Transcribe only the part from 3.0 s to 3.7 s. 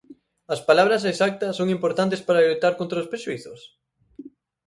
os prexuízos?